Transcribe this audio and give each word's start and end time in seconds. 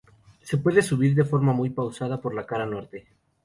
Se 0.41 0.57
puede 0.57 0.81
subir 0.81 1.13
de 1.13 1.25
forma 1.25 1.53
muy 1.53 1.69
pausada 1.69 2.19
por 2.21 2.33
la 2.33 2.47
cara 2.47 2.65
norte. 2.65 3.05